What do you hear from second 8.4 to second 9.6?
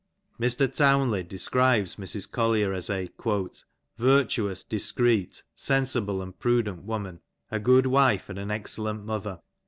excellent mother